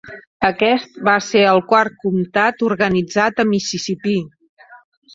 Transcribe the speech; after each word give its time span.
Aquest 0.47 0.97
va 1.09 1.13
ser 1.25 1.43
el 1.51 1.61
quart 1.73 2.01
comtat 2.07 2.67
organitzat 2.71 3.45
a 3.45 3.49
Mississipí. 3.55 4.21